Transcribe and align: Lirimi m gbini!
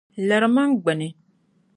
Lirimi 0.27 0.63
m 0.71 0.73
gbini! 0.81 1.09